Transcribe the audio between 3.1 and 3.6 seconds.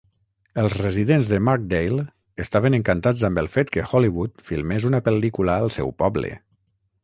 amb el